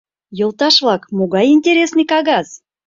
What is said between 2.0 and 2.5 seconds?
кагаз!